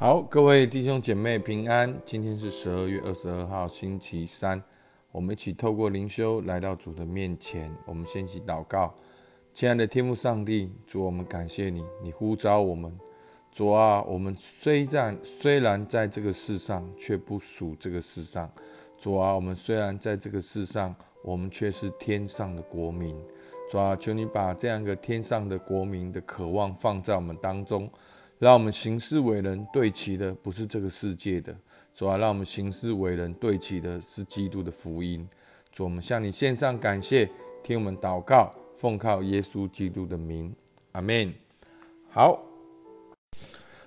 [0.00, 1.92] 好，各位弟兄姐妹平安。
[2.04, 4.62] 今天是十二月二十二号，星期三。
[5.10, 7.68] 我们一起透过灵修来到主的面前。
[7.84, 8.94] 我们先一起祷告，
[9.52, 12.96] 亲爱的天父上帝，主，我们感谢你，你呼召我们。
[13.50, 18.48] 主啊，我们虽然虽然在这个世上，却不属这个世上。
[18.96, 20.94] 主啊，我们虽然在这个世上，
[21.24, 23.16] 我们却是天上的国民。
[23.68, 27.90] 主啊，求你把这样一个天上的国民的渴望放在我们当中。
[28.38, 31.52] 让我们行事为人对齐的不是这个世界的，
[31.92, 35.28] 主啊，让我们行事为人对齐的是基督的福音。
[35.72, 37.28] 主，我们向你献上感谢，
[37.64, 40.54] 听我们祷告，奉靠耶稣基督的名，
[40.92, 41.34] 阿门。
[42.10, 42.40] 好，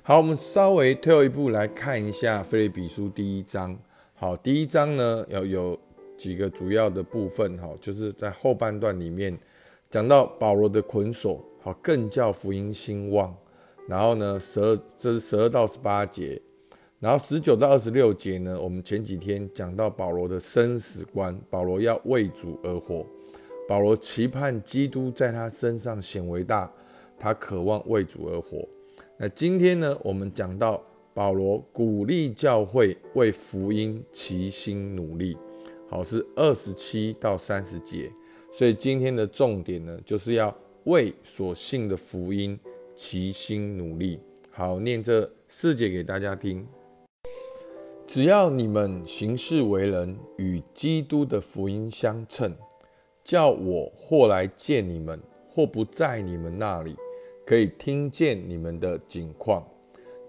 [0.04, 3.80] 好，我们稍微退后一步来看一下《菲利比书》第一章。
[4.14, 5.80] 好，第一章呢要有
[6.18, 9.36] 几个主要的部分，哈，就是在后半段里面
[9.90, 13.34] 讲到保罗的捆锁，好，更叫福音兴旺。
[13.92, 16.42] 然后呢，十二这是十二到十八节，
[17.02, 23.06] 然后十九到二十六节呢，我们前几天讲到保罗的生死观，保罗要为主而活，
[23.68, 26.72] 保罗期盼基督在他身上显为大，
[27.20, 28.66] 他渴望为主而活。
[29.18, 30.82] 那今天呢，我们讲到
[31.14, 35.38] 保罗鼓励教会为福音齐心努力，
[35.90, 38.10] 好是二十七到三十节，
[38.54, 42.58] 所以今天的重点呢，就是要为所信的福音。
[43.04, 44.20] 齐心努力，
[44.52, 46.68] 好念这四节给大家听。
[48.06, 52.56] 只要你们行事为人与基督的福音相称，
[53.24, 56.96] 叫我或来见你们，或不在你们那里，
[57.44, 59.68] 可以听见你们的景况，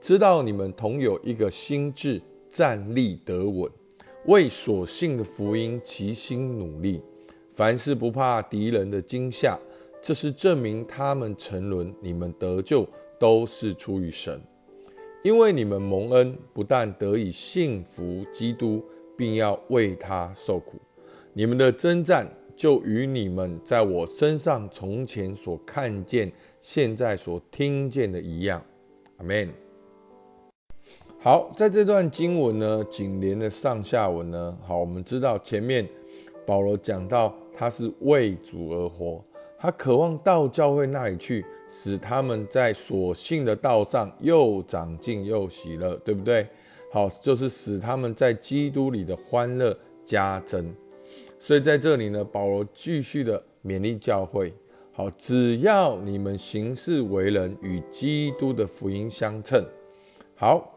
[0.01, 3.71] 知道你们同有一个心智，站立得稳，
[4.25, 7.03] 为所信的福音齐心努力，
[7.53, 9.61] 凡事不怕敌人的惊吓。
[10.03, 12.85] 这是证明他们沉沦，你们得救
[13.21, 14.41] 都是出于神，
[15.23, 18.85] 因为你们蒙恩，不但得以信服基督，
[19.17, 20.77] 并要为他受苦。
[21.33, 26.31] 你们的征战就与你们在我身上从前所看见、
[26.61, 28.61] 现在所听见的一样。
[29.19, 29.49] 阿门。
[31.21, 35.89] 好，在这段经文呢，紧连的上下文呢，好，我们知道前面
[36.45, 39.25] 保罗讲到他是为主而活。
[39.63, 46.45] 他渴望到教会那里去，使他们在所信的道上又长进又喜乐，对不对？
[46.91, 50.75] 好，就是使他们在基督里的欢乐加增。
[51.39, 54.53] 所以在这里呢，保罗继续的勉励教会：
[54.91, 59.65] 好，只要你们行事为人与基督的福音相称。
[60.35, 60.77] 好，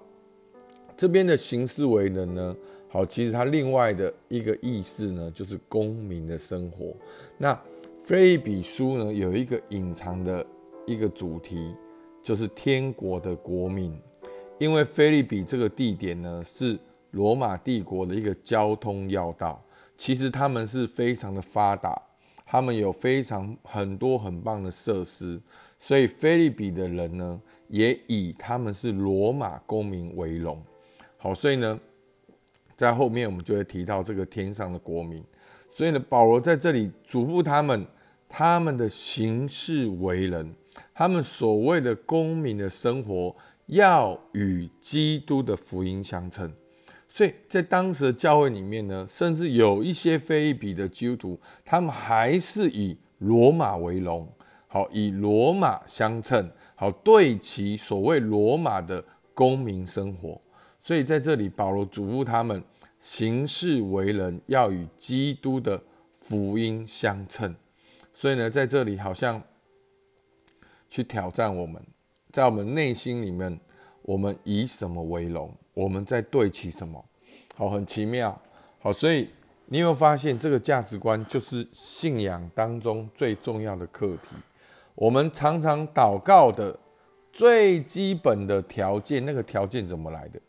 [0.95, 2.55] 这边的行事为人呢，
[2.87, 6.95] 好，其实它另外的一个意思呢，就是公民的生活。
[7.39, 7.59] 那
[8.05, 10.45] 菲利比书呢有一个隐藏的
[10.85, 11.75] 一个主题，
[12.21, 13.99] 就是天国的国民。
[14.59, 16.77] 因为菲利比这个地点呢是
[17.09, 19.59] 罗马帝国的一个交通要道，
[19.97, 21.99] 其实他们是非常的发达，
[22.45, 25.41] 他们有非常很多很棒的设施，
[25.79, 30.63] 所以菲利比的人呢也以他们是罗马公民为荣。
[31.17, 31.79] 好，所以呢
[32.75, 35.23] 在后面我们就会提到这个天上的国民。
[35.71, 37.83] 所以呢保罗在这里嘱咐他们。
[38.27, 40.53] 他们的行事为人，
[40.93, 43.35] 他们所谓的公民的生活，
[43.67, 46.51] 要与基督的福音相称。
[47.07, 54.27] 所以在当时的教会里面呢，甚至有一些非比的基督徒，他们还是以罗马为荣，
[54.67, 59.01] 好以罗马相称，好对其所谓罗马的
[59.33, 60.41] 公民生活。
[60.79, 62.61] 所以在这里，保罗嘱咐他们
[62.99, 65.81] 行事为人要与基督的
[66.15, 67.55] 福音相称。
[68.17, 69.43] 所以呢，在这里好像
[70.87, 71.85] 去挑战我们，
[72.31, 73.59] 在我们内心里面，
[74.03, 75.53] 我们以什么为荣？
[75.73, 77.03] 我们在对齐什么？
[77.57, 78.41] 好，很奇妙。
[78.79, 79.29] 好，所以
[79.65, 84.37] 你有没有发现，这个价值观就是信仰当中最重要的课题。
[84.95, 86.79] 我们常常祷告的
[87.33, 90.39] 最基本的条件，那个条件怎么来的？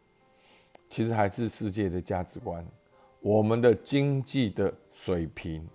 [0.89, 2.65] 其实还是世界的价值观，
[3.19, 5.69] 我们的经济的水平，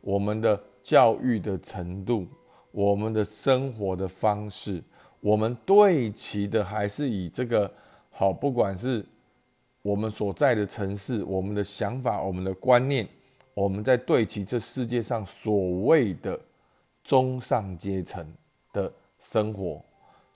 [0.00, 0.58] 我们的。
[0.84, 2.26] 教育的程度，
[2.70, 4.82] 我们的生活的方式，
[5.20, 7.72] 我们对齐的还是以这个
[8.10, 9.02] 好，不管是
[9.80, 13.08] 我们所在的城市，我们的想法，我们的观念，
[13.54, 16.38] 我们在对齐这世界上所谓的
[17.02, 18.24] 中上阶层
[18.70, 19.82] 的生活。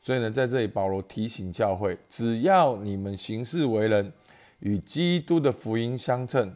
[0.00, 4.10] 所以呢，在这里保罗提醒教会，只要你们行事为人
[4.60, 6.50] 与基督的福音相称。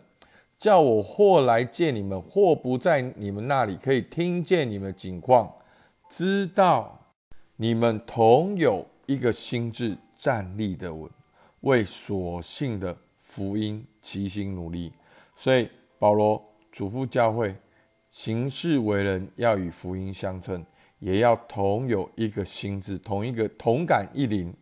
[0.63, 5.53] 叫我或来见你们，或不在你们那里，可以听见你们的景况，
[6.09, 6.97] 知道
[7.57, 11.11] 你们同有一个心智站立的稳。
[11.63, 14.93] 为所信的福音齐心努力。
[15.35, 15.69] 所以
[15.99, 17.57] 保罗嘱咐教会，
[18.09, 20.65] 行事为人要与福音相称，
[21.01, 24.55] 也要同有一个心智，同一个同感一灵，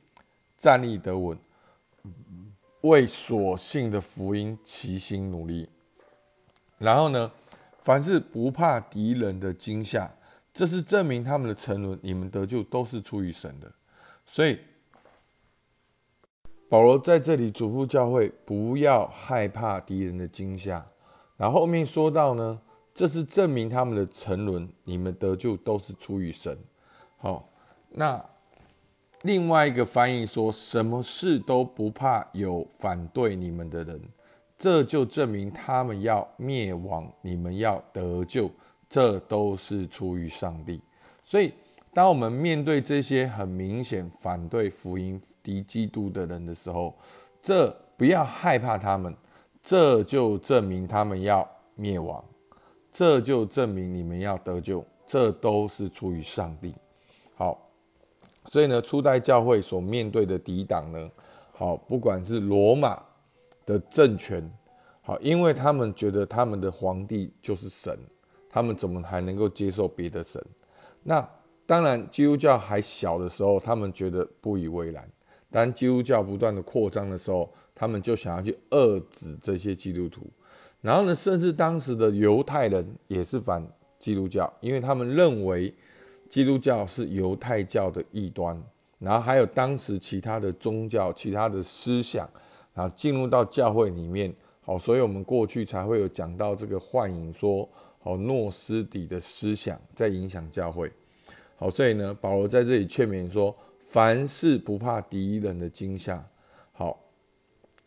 [0.56, 1.36] 站立得稳，
[2.80, 5.68] 为所信的福音齐心努力。
[6.80, 7.30] 然后呢，
[7.82, 10.10] 凡是不怕敌人的惊吓，
[10.50, 13.70] 这是证明他们的沉沦，你们得救都是出于神的。
[14.24, 14.58] 所以
[16.70, 20.86] 保罗在这里嘱咐教会，不要害怕敌人的惊吓。
[21.36, 22.58] 然后后面说到呢，
[22.94, 26.56] 这是证明他们的沉沦，你们得救都是出于神。
[27.18, 27.46] 好，
[27.90, 28.24] 那
[29.20, 34.00] 另外一个翻译说，什么事都不怕有反对你们的人。
[34.60, 38.50] 这就证明他们要灭亡，你们要得救，
[38.90, 40.78] 这都是出于上帝。
[41.22, 41.50] 所以，
[41.94, 46.94] 当我们面对这些很明显反对福音、敌基督的人的时候，
[47.40, 49.16] 这不要害怕他们，
[49.62, 52.22] 这就证明他们要灭亡，
[52.92, 56.74] 这就证明你们要得救，这都是出于上帝。
[57.34, 57.66] 好，
[58.44, 61.10] 所以呢，初代教会所面对的抵挡呢，
[61.52, 63.02] 好，不管是罗马。
[63.70, 64.42] 的政权，
[65.00, 67.96] 好，因为他们觉得他们的皇帝就是神，
[68.48, 70.44] 他们怎么还能够接受别的神？
[71.04, 71.26] 那
[71.66, 75.04] 当然，基督教还小的时候，他们觉得不以为然；
[75.52, 80.26] 当基督教不断的扩张的时候，他们就想要去遏制这些基督徒。
[80.80, 83.64] 然后呢，甚至当时的犹太人也是反
[84.00, 85.72] 基督教，因为他们认为
[86.28, 88.60] 基督教是犹太教的异端。
[88.98, 92.28] 然后还有当时其他的宗教、其他的思想。
[92.80, 97.68] 啊进入到教会里面，好，所以我们过去才会有讲到这个幻影说，
[97.98, 100.90] 好，诺斯底的思想在影响教会，
[101.56, 103.54] 好，所以呢，保罗在这里劝勉说，
[103.88, 106.24] 凡事不怕敌人的惊吓，
[106.72, 106.98] 好，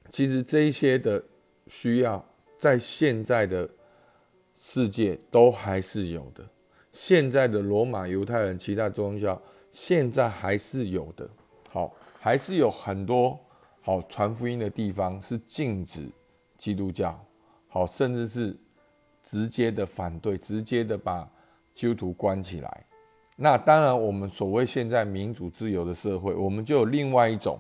[0.10, 1.24] 其实这些的
[1.66, 2.24] 需要
[2.60, 3.68] 在现在的
[4.54, 6.46] 世界都还是有的，
[6.92, 9.42] 现在的罗马犹太人其他宗教
[9.72, 11.28] 现在还是有的，
[11.70, 13.40] 好，还是有很多。
[13.86, 16.10] 好，传福音的地方是禁止
[16.58, 17.22] 基督教，
[17.68, 18.58] 好，甚至是
[19.22, 21.30] 直接的反对，直接的把
[21.74, 22.86] 基督徒关起来。
[23.36, 27.60] 那当然，我们所谓现在民主自由的社会，我们就有另外一种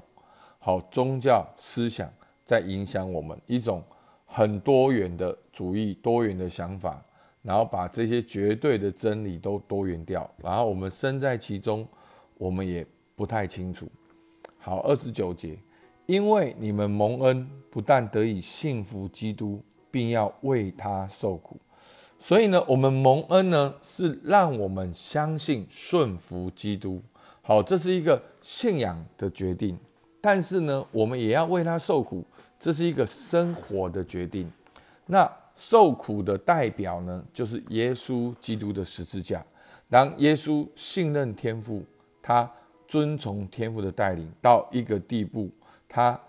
[0.59, 2.09] 好宗教思想
[2.45, 3.83] 在影响我们，一种
[4.25, 7.03] 很多元的主义、多元的想法，
[7.41, 11.85] 然后把这些绝对的真理都多元掉，然后我们身在其中，
[12.37, 13.89] 我们也不太清楚。
[14.57, 15.59] 好，二十九节。
[16.05, 21.57] 因为你们蒙恩，不但得以信服基督，并要为他受苦，
[22.19, 27.01] 所以呢，我们蒙恩呢，是让我们相信顺服基督。
[27.41, 29.77] 好，这是一个信仰的决定。
[30.19, 32.23] 但是呢，我们也要为他受苦，
[32.59, 34.51] 这是一个生活的决定。
[35.05, 39.45] 那受苦的代表呢，就是耶稣基督的十字架。
[39.89, 41.83] 当耶稣信任天父，
[42.21, 42.49] 他
[42.87, 45.49] 遵从天父的带领，到一个地步。
[45.95, 46.19] 他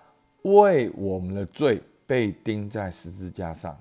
[0.43, 3.75] 为我们的罪被钉在十字架上，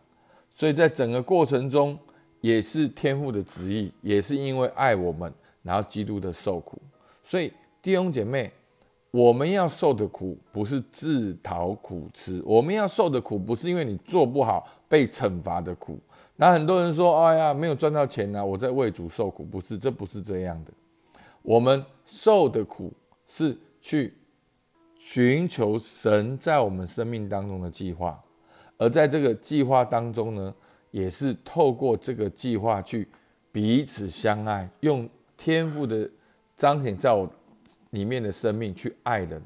[0.50, 2.00] 所以在整个过程中
[2.40, 5.30] 也是天父的旨意，也是因为爱我们，
[5.62, 6.82] 然后基督的受苦。
[7.22, 7.52] 所以
[7.82, 8.50] 弟兄姐妹，
[9.12, 16.00] 我们要受的苦不是自讨苦吃，我们要受的苦不是因为你做不好被惩罚的苦。
[16.38, 20.72] 那很多人说：“哎呀，没有赚到钱呢，我在为主受苦。”不是，这不是这样的。
[21.42, 22.94] 我们受的苦
[23.28, 24.14] 是去。
[25.06, 28.18] 寻求神在我们生命当中的计划，
[28.78, 30.56] 而在这个计划当中呢，
[30.92, 33.06] 也是透过这个计划去
[33.52, 36.10] 彼此相爱，用天赋的
[36.56, 37.30] 彰显在我
[37.90, 39.42] 里面的生命去爱人。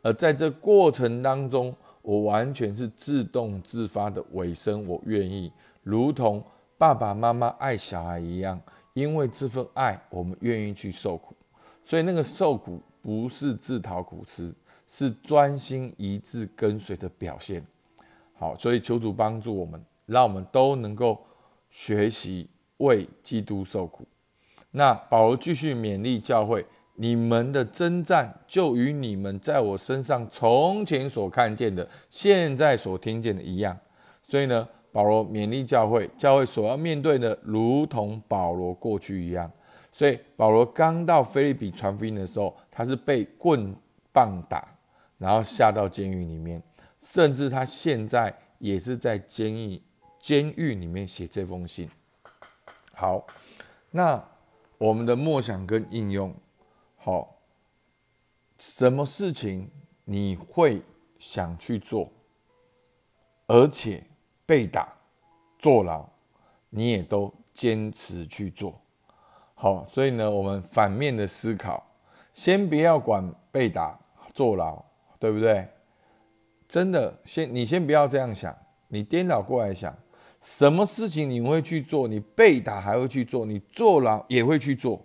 [0.00, 5.52] 而在这过程当中，我完全是自动自发的尾声，我愿意，
[5.82, 6.42] 如同
[6.78, 8.58] 爸爸妈妈爱小孩一样，
[8.94, 11.34] 因为这份爱，我们愿意去受苦。
[11.82, 14.54] 所以那个受苦不是自讨苦吃。
[14.92, 17.64] 是专心一致跟随的表现。
[18.34, 21.24] 好，所以求主帮助我们，让我们都能够
[21.68, 24.04] 学习为基督受苦。
[24.72, 26.66] 那保罗继续勉励教会：
[26.96, 33.78] 你们的征战就与你们在我身上从前所看见的、现在所听见的一样。
[34.20, 39.48] 所以呢，保罗勉励教会，教会所要面对的，如同保罗过去一样。
[39.92, 43.72] 所以保罗刚到菲利比传福音的时候，他是被棍
[44.12, 44.66] 棒打。
[45.20, 46.62] 然后下到监狱里面，
[46.98, 49.82] 甚至他现在也是在监狱
[50.18, 51.86] 监狱里面写这封信。
[52.94, 53.26] 好，
[53.90, 54.22] 那
[54.78, 56.34] 我们的默想跟应用，
[56.96, 57.36] 好，
[58.58, 59.70] 什么事情
[60.06, 60.80] 你会
[61.18, 62.10] 想去做，
[63.46, 64.02] 而且
[64.46, 64.90] 被打、
[65.58, 66.08] 坐牢，
[66.70, 68.80] 你也都坚持去做。
[69.54, 71.86] 好，所以呢，我们反面的思考，
[72.32, 74.00] 先不要管被打、
[74.32, 74.82] 坐牢，
[75.20, 75.68] 对不对？
[76.66, 78.56] 真的，先你先不要这样想，
[78.88, 79.96] 你颠倒过来想，
[80.40, 82.08] 什么事情你会去做？
[82.08, 85.04] 你被打还会去做，你坐牢也会去做。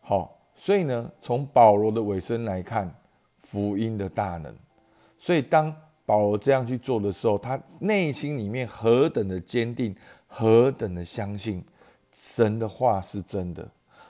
[0.00, 2.92] 好，所以呢，从保罗的尾声来看，
[3.38, 4.54] 福音的大能。
[5.16, 5.74] 所以当
[6.04, 11.64] 保罗这样去做的时候，他内心里面何等的坚定，何等的相信
[12.12, 13.66] 神的话是真的。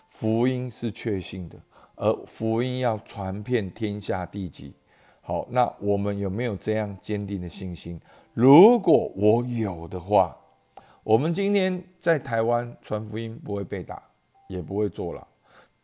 [0.09, 1.57] 福音是确信的，
[1.97, 4.73] 而福音要传遍天下地极。
[5.28, 8.00] 好，那我们有没有这样坚定的信心？
[8.32, 10.35] 如果我有的话，
[11.04, 14.02] 我们今天在台湾传福音不会被打，
[14.47, 15.23] 也不会坐牢。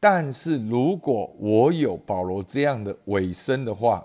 [0.00, 4.02] 但是如果我有保罗这样的尾声的话，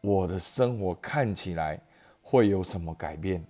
[0.00, 1.80] 我的生活看起来
[2.20, 3.40] 会有什么改变？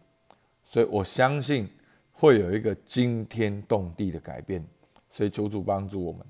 [0.62, 1.66] 所以我相信
[2.12, 4.62] 会有一个惊天动地的改变。
[5.08, 6.20] 所以求主帮助我们。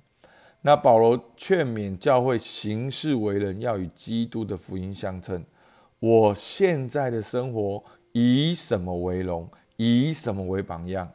[0.66, 5.44] 那保罗劝勉教会行事为人要与基督的福音相称。
[5.98, 9.46] 我现在的生活以什么为荣？
[9.76, 11.06] 以什么为榜样？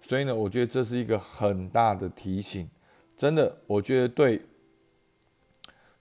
[0.00, 2.68] 所以呢，我觉得这是一个很大的提醒。
[3.16, 4.42] 真的，我觉得对，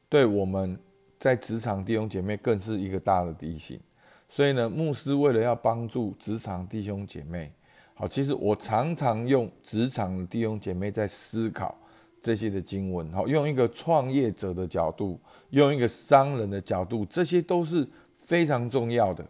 [0.10, 0.76] 对我们
[1.20, 3.80] 在职场弟兄姐妹更是一个大的提醒。
[4.28, 7.54] 所以呢，牧师为了要帮助职场弟兄姐妹。
[7.94, 11.78] 好，其实我常常用职场弟兄姐妹在思考
[12.26, 15.20] 这些的经文，好，用一个创业者的角度，
[15.52, 19.24] 用一个商人的角度，这些都是非常重要的。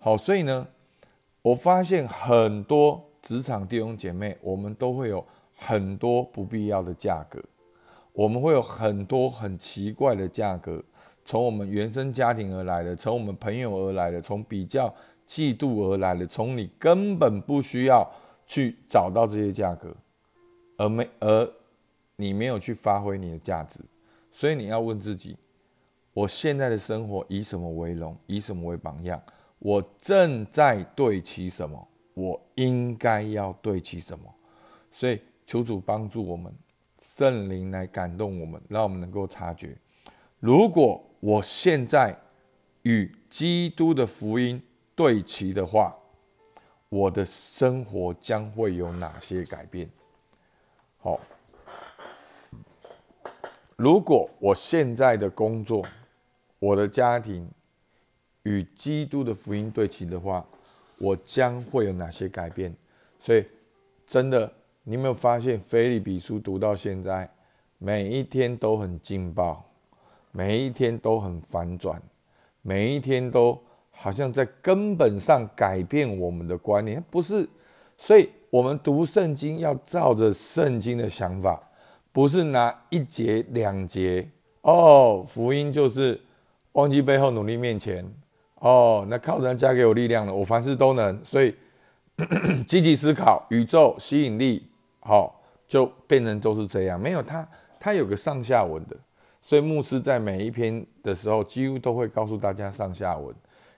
[0.00, 0.66] 好，所以呢，
[1.42, 7.40] 我发现很多职场弟兄姐妹，我们都会有很多不必要的价格，
[8.12, 10.82] 我们会有很多很奇怪的价格，
[11.24, 14.92] 从我们原生家庭而来的，从我们朋友而来的，从比较。
[15.24, 18.06] 嫉妒而来的，从你根本不需要
[18.44, 19.94] 去找到这些价格，
[20.76, 21.50] 而没而
[22.22, 23.80] 你没有去发挥你的价值，
[24.30, 25.36] 所以你要问自己：
[26.12, 28.16] 我现在的生活以什么为荣？
[28.26, 29.20] 以什么为榜样？
[29.58, 31.88] 我正在对齐什么？
[32.14, 34.32] 我应该要对齐什么？
[34.90, 36.54] 所以求主帮助我们，
[37.00, 39.76] 圣灵来感动我们，让我们能够察觉：
[40.38, 42.16] 如果我现在
[42.82, 44.62] 与基督的福音。
[44.94, 45.96] 对齐的话，
[46.90, 49.88] 我的生活将会有哪些改变？
[50.98, 51.18] 好，
[53.76, 55.84] 如果我现在的工作、
[56.58, 57.48] 我的家庭
[58.44, 60.44] 与基督的福音对齐的话，
[60.98, 62.74] 我将会有哪些改变？
[63.18, 63.44] 所以，
[64.06, 64.52] 真的，
[64.84, 67.28] 你有没有发现，菲利比书读到现在，
[67.78, 69.64] 每一天都很劲爆，
[70.30, 72.00] 每一天都很反转，
[72.62, 73.60] 每一天都。
[73.94, 77.48] 好像在根本上改变我们的观念，不是，
[77.96, 81.62] 所以我们读圣经要照着圣经的想法，
[82.12, 84.28] 不是拿一节两节
[84.60, 85.24] 哦。
[85.26, 86.20] 福音就是
[86.72, 88.04] 忘记背后努力面前
[88.56, 91.24] 哦，那靠人加给我力量了，我凡事都能。
[91.24, 91.54] 所以
[92.66, 94.68] 积极思考，宇宙吸引力
[95.00, 97.00] 好，就变成都是这样。
[97.00, 97.48] 没有他，
[97.80, 98.96] 他有个上下文的，
[99.40, 103.34] 所以牧师在每一篇的时候，几乎都会告诉大家上下文。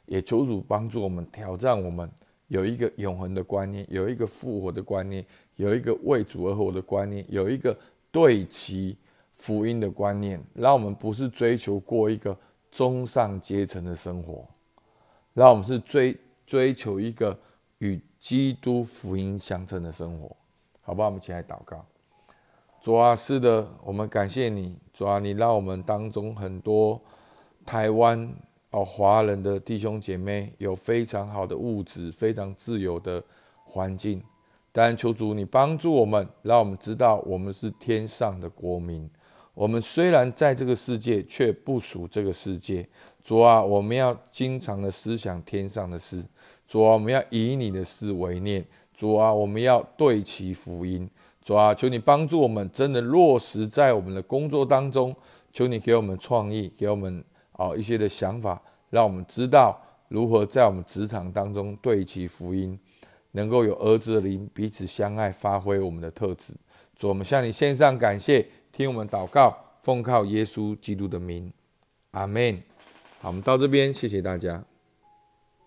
[0.06, 2.10] 也求主帮助我们挑战我们
[2.48, 5.24] 有一个永恒的观念，有一个复活的观念，
[5.56, 7.74] 有一个为主而活的观念，有一个
[8.14, 8.96] 对齐
[9.34, 12.38] 福音的观念，让我们不是追求过一个
[12.70, 14.46] 中上阶层的生活，
[15.32, 16.16] 让我们是追
[16.46, 17.36] 追求一个
[17.78, 20.36] 与基督福音相称的生活，
[20.80, 21.08] 好不好？
[21.08, 21.84] 我们一起来祷告。
[22.80, 27.02] 主啊，是的，我们感谢你，主啊，你让我们当中很多
[27.66, 28.32] 台湾。
[28.70, 33.22] 哦，华人的弟兄姐妹有非常好的物质，非常自由的
[33.64, 34.22] 环境。
[34.76, 39.08] 但求主你帮助我们，让我们知道我们是天上的国民。
[39.54, 42.84] 我们虽然在这个世界，却不属这个世界。
[43.22, 46.20] 主啊，我们要经常的思想天上的事。
[46.66, 48.66] 主啊，我们要以你的事为念。
[48.92, 51.08] 主啊，我们要对齐福音。
[51.40, 55.14] 主啊，求你帮助我们，真的落实在我们的工作当中。
[55.52, 57.24] 求你给我们创意，给我们。
[57.52, 62.76] 哦，一些的想法，让我们知道如何在我们职场当中对齐福音，
[63.36, 66.52] 能够有儿子的灵，彼此相爱，发挥我们的特质。
[66.94, 71.52] 主，我们向你献上感谢，听我们祷告，奉靠耶稣基督的名，
[72.12, 72.62] 阿门。
[73.20, 74.64] 好，我们到这边，谢谢大家。